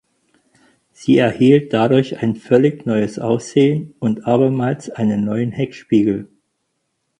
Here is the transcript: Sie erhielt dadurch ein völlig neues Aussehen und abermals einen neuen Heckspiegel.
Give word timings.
Sie 0.93 1.19
erhielt 1.19 1.73
dadurch 1.73 2.23
ein 2.23 2.35
völlig 2.35 2.87
neues 2.87 3.19
Aussehen 3.19 3.93
und 3.99 4.25
abermals 4.25 4.89
einen 4.89 5.23
neuen 5.23 5.51
Heckspiegel. 5.51 6.27